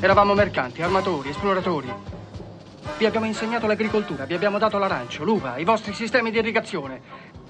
[0.00, 1.92] Eravamo mercanti, armatori, esploratori.
[2.98, 7.00] Vi abbiamo insegnato l'agricoltura, vi abbiamo dato l'arancio, l'uva, i vostri sistemi di irrigazione.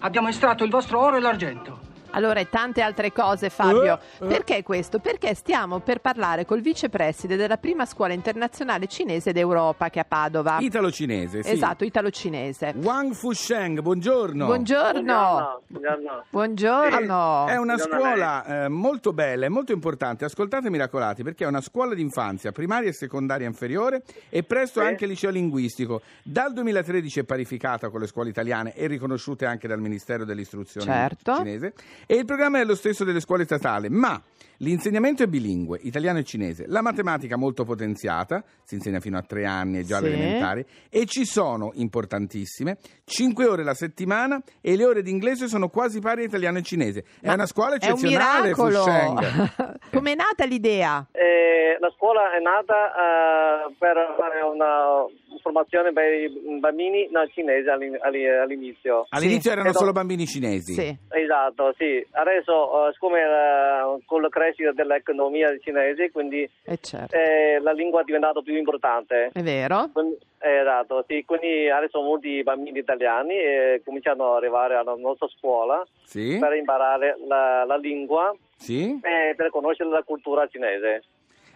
[0.01, 1.92] Abbiamo estratto il vostro oro e l'argento.
[2.13, 3.99] Allora, e tante altre cose, Fabio.
[4.19, 4.27] Eh, eh.
[4.29, 4.99] Perché questo?
[4.99, 10.07] Perché stiamo per parlare col vicepreside della prima scuola internazionale cinese d'Europa che è a
[10.07, 10.59] Padova.
[10.61, 11.51] Italo-cinese, sì.
[11.51, 12.75] Esatto, italo-cinese.
[12.77, 14.47] Wang Fusheng, buongiorno.
[14.47, 15.61] Buongiorno.
[15.67, 16.25] Buongiorno.
[16.31, 17.47] Buongiorno.
[17.47, 20.25] È una Buongiorno scuola eh, molto bella e molto importante.
[20.25, 24.87] Ascoltate miracolati perché è una scuola d'infanzia, primaria e secondaria inferiore e presto Sì.
[24.87, 26.03] anche liceo linguistico.
[26.23, 31.37] Dal 2013 è parificata con le scuole italiane e riconosciute anche dal Ministero dell'Istruzione Certo.
[31.37, 31.73] cinese.
[32.07, 34.21] E il programma è lo stesso delle scuole statali, ma
[34.59, 36.65] l'insegnamento è bilingue, italiano e cinese.
[36.69, 40.05] La matematica molto potenziata, si insegna fino a tre anni e già Sì.
[40.05, 45.49] alle elementari, e ci sono, importantissime, 5 ore la settimana e le ore di inglese
[45.49, 47.05] sono quasi pari a italiano e cinese.
[47.21, 48.79] È Ma una scuola È un eccezionale, miracolo.
[48.83, 49.79] Fusheng.
[49.91, 51.07] Com'è nata l'idea?
[51.11, 55.05] Eh, la scuola è nata eh, per fare una
[55.43, 59.07] formazione per i bambini no, cinesi all'in- all'i- all'inizio.
[59.11, 59.49] All'inizio Sì.
[59.51, 60.73] erano Ed ho- solo bambini cinesi.
[60.73, 60.97] Sì.
[61.11, 62.05] Esatto, sì.
[62.13, 67.15] Adesso, eh, siccome eh, con la crescita dell'economia cinese, quindi Eh certo.
[67.17, 69.31] eh, la lingua è diventata più importante.
[69.33, 69.91] È vero?
[69.93, 71.23] Quindi- Esatto, sì.
[71.25, 76.37] Quindi adesso molti bambini italiani eh, cominciano ad arrivare alla nostra scuola Sì?
[76.41, 78.99] per imparare la, la lingua Sì?
[79.01, 81.05] e per conoscere la cultura cinese.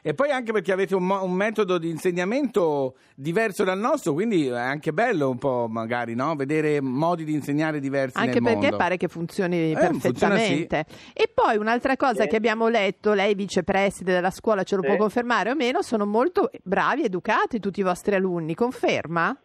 [0.06, 4.46] E poi anche perché avete un, mo- un metodo di insegnamento diverso dal nostro, quindi
[4.46, 6.36] è anche bello un po' magari no?
[6.36, 8.76] vedere modi di insegnare diversi Anche nel perché mondo.
[8.76, 10.84] pare che funzioni Eh, funziona perfettamente.
[11.12, 12.28] E poi un'altra cosa Sì.
[12.28, 14.86] che abbiamo letto, lei vicepreside della scuola ce lo Sì.
[14.90, 19.36] può confermare o meno, sono molto bravi, educati tutti i vostri alunni, conferma?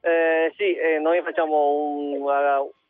[0.00, 2.22] Eh, sì, eh, noi facciamo un,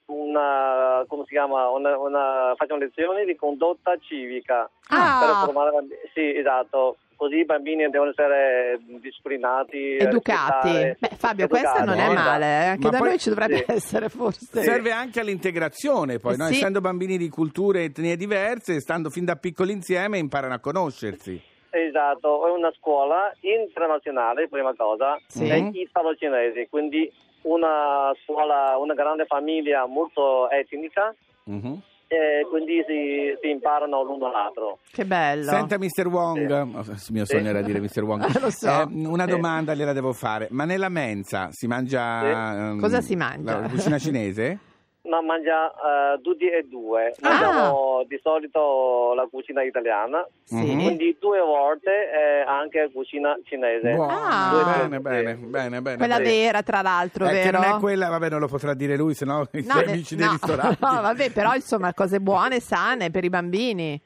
[0.07, 6.01] una, come si chiama, una, una- facciamo lezioni di condotta civica per Ah, formare bambini.
[6.15, 6.99] Sì, esatto.
[7.17, 10.69] Così i bambini devono essere disciplinati, educati.
[10.99, 12.65] Beh, Fabio, educati, questa non è male, eh.
[12.67, 13.65] anche Ma da poi- noi ci dovrebbe sì.
[13.69, 14.61] essere forse.
[14.61, 16.45] Serve anche all'integrazione, poi, Eh, no?
[16.49, 16.53] sì.
[16.57, 21.41] essendo bambini di culture e etnie diverse, stando fin da piccoli insieme, imparano a conoscersi.
[21.71, 25.71] Esatto, è una scuola internazionale, prima cosa, Sì.
[25.73, 27.11] italo-cinese, quindi
[27.47, 31.15] una scuola, una grande famiglia molto etnica,
[31.45, 31.81] Mhm.
[32.09, 34.79] e quindi si, si imparano l'uno all'altro.
[34.91, 35.45] Che bello.
[35.51, 36.07] Senta, Mr.
[36.09, 37.37] Wong, oh, il mio Sì.
[37.37, 38.03] sogno era dire Mr.
[38.03, 38.23] Wong.
[38.41, 38.69] Lo so.
[38.69, 39.31] Eh, una Sì.
[39.31, 42.71] domanda gliela devo fare, ma nella mensa si mangia...
[42.71, 43.61] ehm, Cosa si mangia?
[43.61, 44.59] La cucina cinese?
[45.09, 47.15] Ma mangia eh, tutti e due.
[47.21, 47.29] Ah.
[47.31, 50.57] Mangiamo di solito la cucina italiana, Sì.
[50.57, 50.83] Mhm.
[50.83, 53.93] quindi due volte eh, anche cucina cinese.
[53.95, 54.75] Buono, Ah.
[54.89, 55.97] bene, bene, bene, bene.
[55.97, 57.61] Quella vera, tra l'altro, Eh, che vero?
[57.61, 60.17] non è quella, vabbè, non lo potrà dire lui, sennò i No, suoi ne- amici
[60.17, 60.33] dei no.
[60.33, 60.77] ristoranti.
[60.87, 64.01] No, vabbè, però insomma, cose buone, sane per i bambini.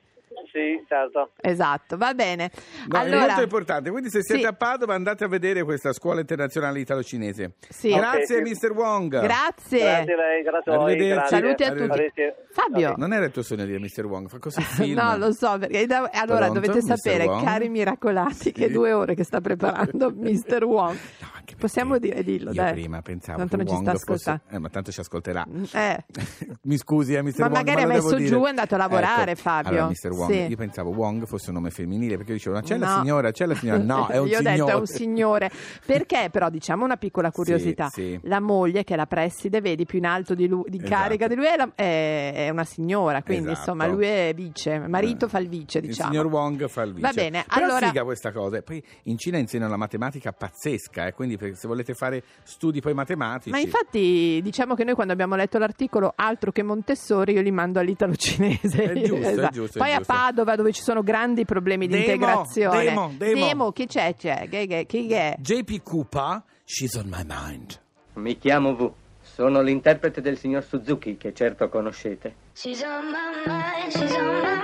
[0.52, 1.30] Sì, certo.
[1.40, 2.50] Esatto, va bene.
[2.88, 4.46] No, è allora, molto importante, quindi se siete Sì.
[4.46, 7.52] a Padova andate a vedere questa scuola internazionale italo-cinese.
[7.68, 7.92] Sì.
[7.94, 8.66] Grazie Ok, sì.
[8.66, 8.72] Mr.
[8.72, 9.20] Wong.
[9.20, 9.78] grazie.
[9.78, 11.28] Grazie a lei, grazie a voi.
[11.28, 11.82] Saluti a tutti.
[11.82, 12.22] Arrivederci.
[12.52, 12.94] Fabio.
[12.96, 14.04] Non era il tuo sogno dire Mr.
[14.06, 14.98] Wong, fa così film.
[14.98, 18.52] No, lo so, perché da- allora Pronto, dovete sapere, cari miracolati, Sì.
[18.52, 20.64] che due ore che sta preparando Mr.
[20.64, 20.96] Wong.
[21.20, 21.28] No,
[21.58, 22.72] Possiamo dire, dillo, Io dai.
[22.72, 24.30] prima pensavo Tanto che non ci sta fosse...
[24.30, 24.42] ascoltando.
[24.56, 25.46] Eh, ma tanto ci ascolterà.
[25.72, 26.04] Eh.
[26.62, 27.38] Mi scusi, eh, Mr.
[27.40, 29.40] Ma Wong, magari lo ha devo messo giù e è andato a lavorare, Ecco.
[29.40, 29.70] Fabio.
[29.70, 30.10] Allora, Mr.
[30.12, 30.39] Wong, Sì.
[30.48, 33.00] Io pensavo Wong fosse un nome femminile perché dicevano c'è la No.
[33.02, 33.82] signora, c'è la signora.
[33.82, 34.56] No, è un Io ho signore.
[34.56, 35.50] detto è un signore.
[35.86, 37.88] Perché però diciamo una piccola curiosità.
[37.88, 38.28] Sì, sì.
[38.28, 40.90] La moglie che è la preside, vedi più in alto di, lui, di Esatto.
[40.94, 43.58] carica di lui è, la- è- è una signora, quindi Esatto.
[43.72, 46.10] insomma lui è vice, marito fa il vice, Il diciamo.
[46.10, 47.06] signor Wong fa il vice.
[47.06, 48.56] Va bene, Però allora- è figa questa cosa.
[48.58, 52.94] E poi in Cina insegnano la matematica pazzesca, eh, quindi se volete fare studi poi
[52.94, 53.50] matematici.
[53.50, 57.78] Ma infatti diciamo che noi quando abbiamo letto l'articolo altro che Montessori io li mando
[57.78, 58.92] all'italo cinese.
[58.92, 60.12] È giusto, è giusto, è Poi giusto.
[60.12, 62.84] a Padova dove ci sono grandi problemi di Demo, integrazione.
[62.84, 63.72] Demo, Demo.
[63.72, 64.14] chi c'è?
[64.16, 64.48] c'è?
[64.48, 65.34] Chi, chi, chi è?
[65.38, 67.78] JP Koopa, she's on my mind.
[68.14, 68.92] Mi chiamo V.
[69.22, 72.34] Sono l'interprete del signor Suzuki, che certo conoscete.
[72.54, 74.56] She's on my mind, she's on my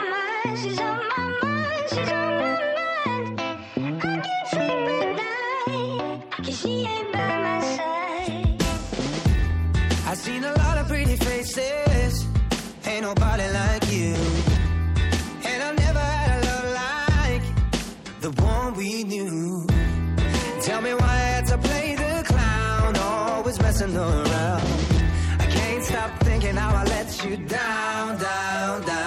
[0.44, 2.56] mind, she's on my mind, she's on my
[2.98, 3.40] mind.
[3.76, 8.64] I can't sleep at night, 'cause she ain't by my side.
[10.08, 11.85] I've seen a lot of pretty faces,
[18.30, 19.64] the one we knew.
[20.62, 24.66] Tell me why I had to play the clown, always messing around.
[25.38, 29.05] I can't stop thinking how I let you down, down, down.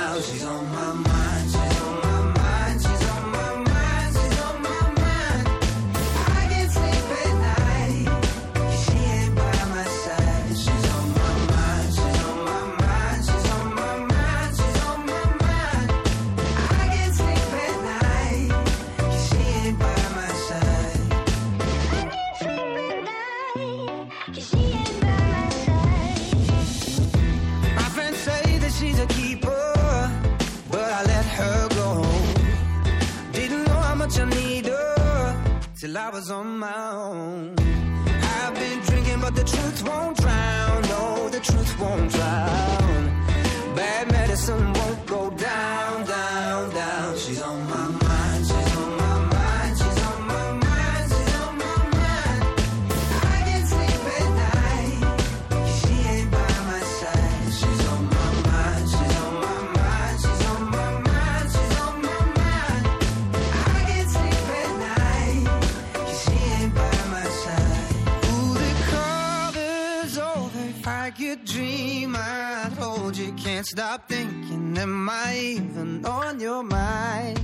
[71.09, 71.31] Over.
[71.31, 73.31] a dream, I'd hold you.
[73.33, 74.77] Can't stop thinking.
[74.77, 77.39] Am I even on your mind?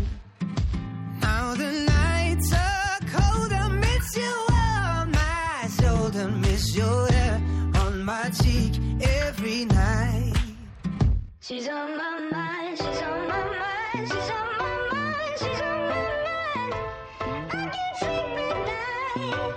[1.21, 3.51] Now the nights are cold.
[3.51, 6.27] I miss you on my shoulder.
[6.29, 7.41] Miss your hair
[7.75, 10.33] on my cheek every night.
[11.39, 16.07] She's on my mind, she's on my mind, she's on my mind, she's on my
[16.25, 16.73] mind.
[17.21, 18.57] I can't sleep at
[19.15, 19.53] night,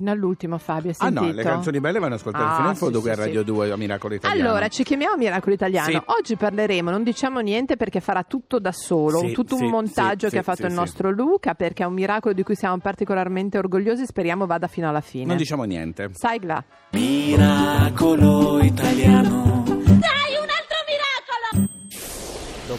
[0.00, 1.42] Fino all'ultimo, Fabio, hai Ah no, sentito?
[1.42, 3.44] le canzoni belle vanno ascoltate Ah, fino in fondo sì, qui a sì, Radio sì.
[3.44, 4.48] 2 a Miracolo Italiano.
[4.48, 5.90] Allora, ci chiamiamo Miracolo Italiano.
[5.90, 6.00] Sì.
[6.06, 10.28] Oggi parleremo, non diciamo niente perché farà tutto da solo, Sì, tutto sì, un montaggio
[10.28, 10.76] sì, che ha fatto sì, il sì.
[10.78, 15.02] nostro Luca, perché è un miracolo di cui siamo particolarmente orgogliosi, speriamo vada fino alla
[15.02, 15.26] fine.
[15.26, 16.08] Non diciamo niente.
[16.14, 16.64] Sigla.
[16.92, 19.59] Miracolo italiano.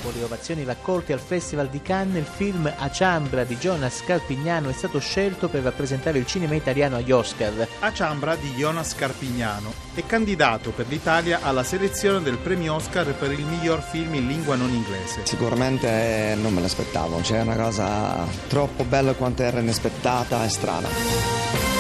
[0.02, 4.70] Dopo le ovazioni raccolte al Festival di Cannes, il film A Ciambra di Jonas Scarpignano
[4.70, 7.68] è stato scelto per rappresentare il cinema italiano agli Oscar.
[7.82, 13.32] A Ciambra di Jonas Scarpignano è candidato per l'Italia alla selezione del premio Oscar per
[13.32, 15.22] il miglior film in lingua non inglese.
[15.24, 21.71] Sicuramente non me l'aspettavo, c'è una cosa troppo bella quanto era inaspettata e strana.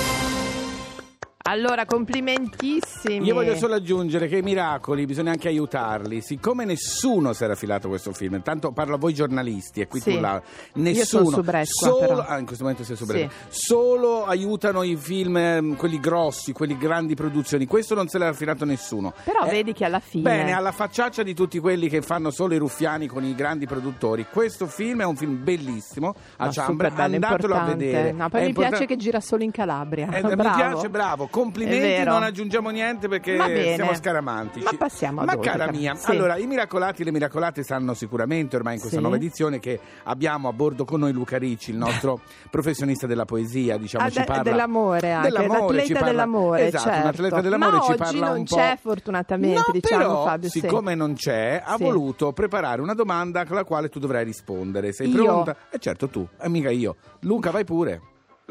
[1.51, 3.25] Allora, complimentissimi.
[3.25, 6.21] Io voglio solo aggiungere che i miracoli bisogna anche aiutarli.
[6.21, 10.13] Siccome nessuno si era filato questo film, tanto parlo a voi giornalisti e qui Sì.
[10.13, 10.42] tu là,
[10.75, 11.24] Io nessuno.
[11.25, 13.12] sono su Brescia, solo, ah, in questo momento sei su Sì.
[13.12, 13.30] Brescia.
[13.50, 17.65] Solo aiutano i film, ehm, quelli grossi, quelli grandi produzioni.
[17.65, 19.13] Questo non se l'era filato nessuno.
[19.25, 20.24] Però Eh, vedi che alla fine...
[20.24, 24.25] Bene, alla facciaccia di tutti quelli che fanno solo i ruffiani con i grandi produttori,
[24.31, 26.15] questo film è un film bellissimo.
[26.38, 27.13] A Ciambra, andatelo
[27.56, 27.75] a importante.
[27.75, 28.12] vedere.
[28.13, 30.07] No, poi È mi importan- piace che gira solo in Calabria.
[30.12, 31.27] eh, mi piace, bravo.
[31.41, 34.63] Complimenti, non aggiungiamo niente perché siamo scaramantici.
[34.63, 36.11] Ma passiamo ad Ma cara mia, sì.
[36.11, 39.01] allora i miracolati e le miracolate sanno sicuramente ormai in questa Sì.
[39.03, 42.19] nuova edizione che abbiamo a bordo con noi Luca Ricci, il nostro
[42.51, 47.01] professionista della poesia, diciamo, Ah, ci parla dell'amore anche, dell'amore, ci parla- dell'amore, esatto, certo.
[47.01, 48.55] un atleta dell'amore Ma ci parla non un po'.
[48.55, 50.50] c'è fortunatamente, No, diciamo però, Fabio.
[50.50, 50.60] sì.
[50.60, 51.83] siccome non c'è, ha Sì.
[51.83, 54.91] voluto preparare una domanda con la quale tu dovrai rispondere.
[54.93, 55.24] Sei Io?
[55.24, 55.55] pronta?
[55.69, 56.95] E certo tu, e mica io.
[57.21, 58.01] Luca, vai pure.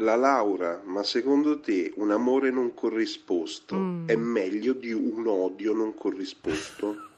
[0.01, 4.07] La Laura, ma secondo te un amore non corrisposto Mm.
[4.07, 7.10] è meglio di un odio non corrisposto?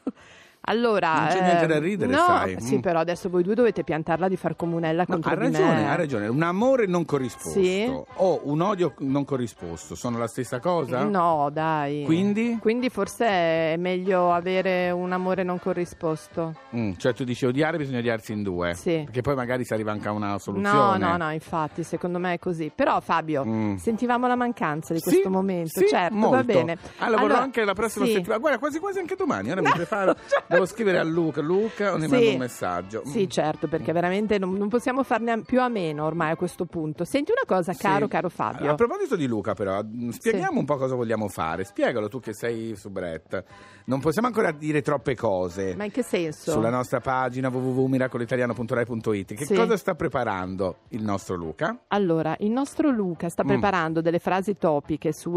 [0.65, 2.55] Allora, Non c'è niente da ridere, no, sai.
[2.61, 2.79] Sì, Mm.
[2.79, 5.89] però adesso voi due dovete piantarla di far comunella No, contro ha ragione, me.
[5.89, 6.27] ha ragione.
[6.27, 7.83] Un amore non corrisposto Sì.
[8.15, 11.03] o un odio non corrisposto sono la stessa cosa?
[11.03, 12.03] No, dai.
[12.05, 12.57] Quindi?
[12.61, 16.53] Quindi forse è meglio avere un amore non corrisposto.
[16.75, 18.73] Mm, cioè tu dici odiare bisogna odiarsi in due.
[18.73, 19.01] Sì.
[19.03, 20.97] Perché poi magari si arriva anche a una No, soluzione.
[20.97, 22.71] no, no, infatti, secondo me è così.
[22.73, 23.75] Però Fabio, Mm.
[23.75, 26.35] sentivamo la mancanza di Sì, questo momento, sì, certo, molto.
[26.37, 26.77] va bene.
[26.99, 28.37] Allora, vorrò anche la prossima settimana.
[28.37, 29.51] Guarda, quasi quasi anche domani.
[29.51, 30.15] Ora mi preparo.
[30.53, 31.41] Devo scrivere a Luca.
[31.41, 32.11] Luca, ne Sì.
[32.11, 33.01] mando un messaggio.
[33.05, 36.65] Sì, certo, perché veramente non, non possiamo farne a- più a meno ormai a questo
[36.65, 37.03] punto.
[37.05, 38.11] Senti una cosa, caro, Sì.
[38.11, 38.71] caro Fabio.
[38.71, 40.57] A proposito di Luca, però, mh, spieghiamo Sì.
[40.59, 41.63] un po' cosa vogliamo fare.
[41.63, 43.43] Spiegalo tu che sei su Brett.
[43.85, 45.75] Non possiamo ancora dire troppe cose.
[45.75, 46.51] Ma in che senso?
[46.51, 51.77] Sulla nostra pagina www.miracolitaliano.rai.it che cosa sta preparando il nostro Luca?
[51.89, 53.47] Allora, il nostro Luca sta Mm.
[53.47, 55.31] preparando delle frasi topiche, su,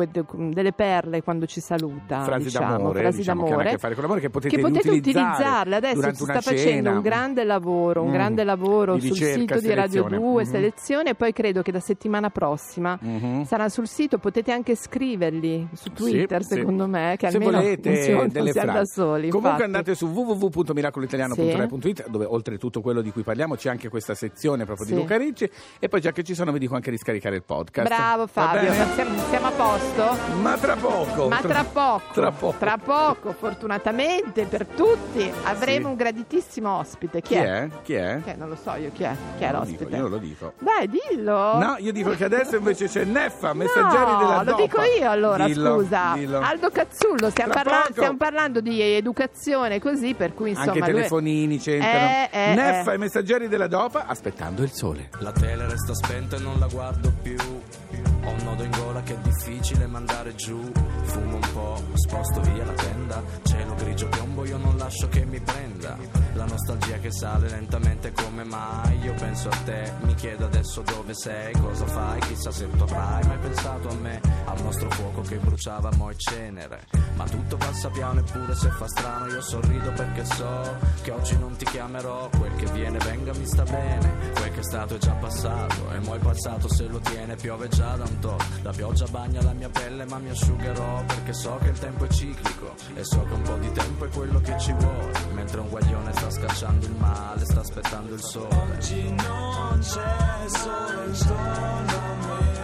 [0.51, 2.23] delle perle quando ci saluta.
[2.23, 4.55] Frasi diciamo, d'amore, frasi diciamo, che hanno a d'amore, che fare con l'amore che potete
[4.57, 6.91] che potete utilizzare utilizzarle adesso si sta facendo cena.
[6.93, 8.13] un grande lavoro, un Mm.
[8.13, 10.17] grande lavoro sul sito di Radio selezione.
[10.19, 10.51] 2 Mhm.
[10.51, 13.45] selezione e poi credo che da settimana prossima Mhm.
[13.45, 16.55] sarà sul sito, potete anche scriverli su Twitter Sì, sì.
[16.57, 19.29] secondo me che Se almeno volete non non delle siamo da soli.
[19.31, 19.63] Comunque infatti.
[19.63, 24.87] andate su www.miracolitaliano.rai.it dove oltre tutto quello di cui parliamo c'è anche questa sezione proprio
[24.87, 24.93] Sì.
[24.95, 27.43] di Luca Ricci e poi già che ci sono vi dico anche di scaricare il
[27.45, 27.89] podcast.
[27.89, 30.17] Bravo Fabio, siamo, siamo a posto?
[30.41, 31.29] Ma tra poco.
[31.29, 32.59] Ma tra poco, Tra poco.
[32.59, 34.96] tra poco, fortunatamente per tutti,
[35.45, 35.91] avremo Sì.
[35.93, 37.21] un graditissimo ospite.
[37.23, 37.69] Chi, Chi è?
[37.83, 38.21] Chi è?
[38.25, 39.15] Che non lo so io chi è.
[39.39, 39.85] Chi è Io lo l'ospite?
[39.85, 40.53] dico, io lo dico.
[40.59, 41.59] Dai, dillo.
[41.59, 44.63] No, io dico che adesso invece c'è Neffa, messaggeri no, della lo dopa.
[44.63, 46.13] dico io allora, Dillo, scusa.
[46.15, 46.39] dillo.
[46.41, 50.67] Aldo Cazzullo, stiamo, parla- stiamo parlando di educazione così, per cui insomma...
[50.73, 51.95] Anche i lui- telefonini c'entrano.
[51.99, 52.95] Eh, eh, Neffa eh.
[52.95, 55.11] i messaggeri della dopa aspettando il sole.
[55.21, 57.37] La tele resta spenta e non la guardo più.
[57.39, 60.61] Ho un nodo in gola che è difficile mandare giù.
[61.05, 63.23] Fumo un po', sposto via la tenda.
[63.45, 65.97] Cielo grigio piombo, io non lascio che mi prenda.
[66.35, 68.99] La nostalgia che sale lentamente come mai.
[69.01, 73.27] Io penso a te, mi chiedo adesso dove sei, cosa fai, chissà se tu avrai
[73.27, 74.21] mai pensato a me.
[74.45, 76.87] Al nostro fuoco che bruciava mo' e cenere.
[77.17, 81.57] Ma tutto passa piano eppure se fa strano io sorrido perché so che oggi non
[81.57, 82.29] ti chiamerò.
[82.29, 84.33] Quel che viene venga mi sta bene.
[84.35, 85.91] Quel che è stato è già passato.
[85.93, 88.43] E mo' il passato se lo tiene piove già da un tot.
[88.63, 92.09] La pioggia bagna la mia pelle ma mi asciugherò perché so che il tempo è
[92.09, 92.75] ciclico.
[92.95, 95.13] E so che un po' di tempo è quello che ci vuole.
[95.35, 98.55] Mentre un guaglione sta scacciando il male, sta aspettando il sole.
[98.73, 102.56] Oggi non c'è sole intorno a me.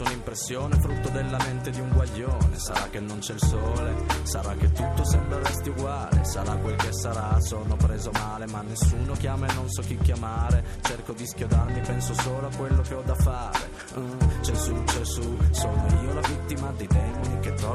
[0.00, 2.58] Ma forse un'impressione frutto della mente di un guaglione.
[2.58, 6.92] Sarà che non c'è il sole, sarà che tutto sembra resti uguale, sarà quel che
[6.92, 10.64] sarà, sono preso male, ma nessuno chiama e non so chi chiamare.
[10.82, 13.70] Cerco di schiodarmi, penso solo a quello che ho da fare.
[13.98, 15.79] Mm, c'è su, c'è su, sono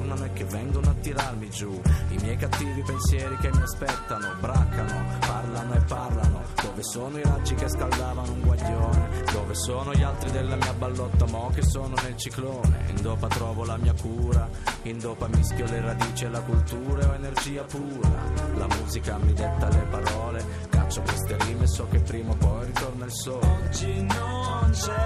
[0.05, 1.81] tornano e che vengono a tirarmi giù.
[2.09, 6.43] I miei cattivi pensieri che mi aspettano, braccano, parlano e parlano.
[6.61, 9.09] Dove sono i raggi che scaldavano un guaglione?
[9.31, 12.85] Dove sono gli altri della mia ballotta mo che sono nel ciclone?
[12.89, 14.47] In dopa trovo la mia cura,
[14.83, 18.09] in dopa mischio le radici e la cultura e ho energia pura.
[18.55, 23.05] La musica mi detta le parole, caccio queste rime so che prima o poi ritorna
[23.05, 23.45] il sole.
[23.45, 25.04] Oggi non c'è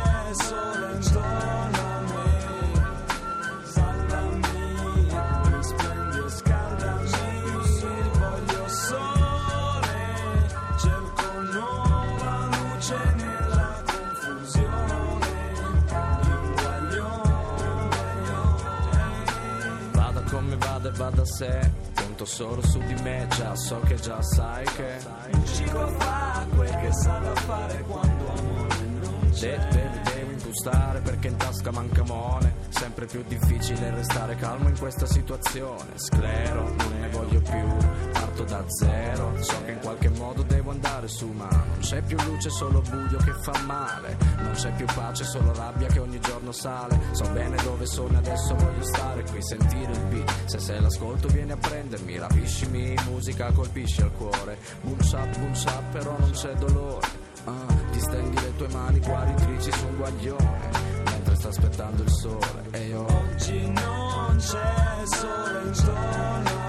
[22.39, 24.97] solo su di me, già so che già sai che
[25.31, 29.57] il ciclo fa quel che sa da fare quando amore non c'è.
[29.57, 35.05] De- devi, impostare perché in tasca manca mone, sempre più difficile restare calmo in questa
[35.05, 35.91] situazione.
[35.95, 37.67] Sclero, non ne voglio più,
[38.13, 42.15] parto da zero, so che in qualche modo devo andare su, ma non c'è più
[42.23, 46.53] luce, solo buio che fa male, non c'è più pace, solo rabbia che ogni giorno
[46.53, 46.97] sale.
[47.11, 50.45] So bene dove sono adesso voglio stare qui, sentire il beat.
[50.45, 54.57] Se sei l'ascolto vieni a prendermi, rapiscimi, musica colpisci al cuore.
[54.83, 57.07] Boom shap, boom shap, però non c'è dolore.
[57.43, 60.98] Ah, ti stendi le tue mani guaritrici su un guaglione
[61.39, 66.68] sta aspettando il sole e io oggi non c'è sole intorno